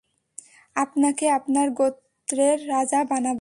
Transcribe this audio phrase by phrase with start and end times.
[0.75, 3.29] আপনাকে আপনার গোত্রের রাজা বানাব।